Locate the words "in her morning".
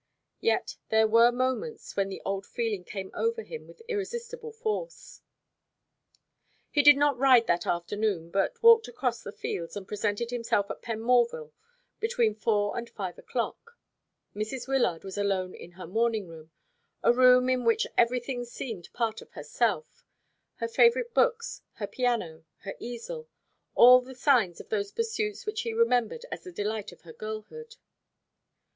15.53-16.27